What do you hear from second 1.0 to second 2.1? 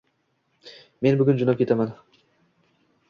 Men bugun jo'nab ketaman.